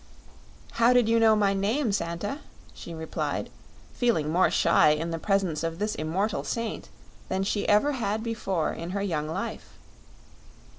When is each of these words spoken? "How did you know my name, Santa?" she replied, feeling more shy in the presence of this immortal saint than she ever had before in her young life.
"How 0.71 0.93
did 0.93 1.07
you 1.07 1.19
know 1.19 1.35
my 1.35 1.53
name, 1.53 1.91
Santa?" 1.91 2.39
she 2.73 2.91
replied, 2.95 3.51
feeling 3.93 4.31
more 4.31 4.49
shy 4.49 4.89
in 4.89 5.11
the 5.11 5.19
presence 5.19 5.61
of 5.63 5.77
this 5.77 5.93
immortal 5.93 6.43
saint 6.43 6.89
than 7.29 7.43
she 7.43 7.69
ever 7.69 7.91
had 7.91 8.23
before 8.23 8.73
in 8.73 8.89
her 8.97 9.03
young 9.03 9.27
life. 9.29 9.77